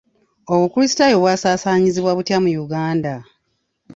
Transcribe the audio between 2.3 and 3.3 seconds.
mu Uganda?